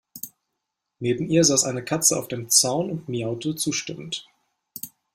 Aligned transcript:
Neben 0.97 1.29
ihr 1.29 1.43
saß 1.43 1.63
eine 1.65 1.85
Katze 1.85 2.17
auf 2.17 2.27
dem 2.27 2.49
Zaun 2.49 2.89
und 2.89 3.07
miaute 3.07 3.55
zustimmend. 3.55 4.27